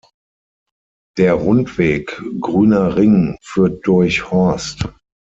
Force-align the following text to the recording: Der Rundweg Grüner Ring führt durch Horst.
Der 1.19 1.35
Rundweg 1.35 2.23
Grüner 2.41 2.95
Ring 2.95 3.37
führt 3.43 3.85
durch 3.85 4.31
Horst. 4.31 4.87